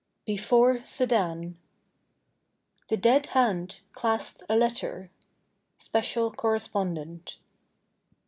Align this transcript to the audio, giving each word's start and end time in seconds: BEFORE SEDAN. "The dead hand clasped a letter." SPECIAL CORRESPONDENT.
BEFORE 0.25 0.83
SEDAN. 0.83 1.59
"The 2.89 2.97
dead 2.97 3.27
hand 3.37 3.81
clasped 3.93 4.41
a 4.49 4.55
letter." 4.57 5.11
SPECIAL 5.77 6.31
CORRESPONDENT. 6.31 7.37